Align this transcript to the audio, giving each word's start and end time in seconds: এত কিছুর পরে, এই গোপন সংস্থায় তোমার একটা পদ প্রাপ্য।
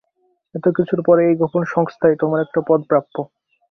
এত 0.55 0.65
কিছুর 0.77 1.01
পরে, 1.07 1.21
এই 1.25 1.35
গোপন 1.41 1.63
সংস্থায় 1.73 2.15
তোমার 2.21 2.39
একটা 2.41 2.59
পদ 2.67 2.79
প্রাপ্য। 2.89 3.15